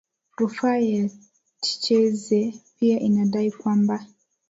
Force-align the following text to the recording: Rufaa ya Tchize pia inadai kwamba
Rufaa 0.37 0.77
ya 0.77 1.09
Tchize 1.61 2.53
pia 2.79 2.99
inadai 2.99 3.51
kwamba 3.51 4.05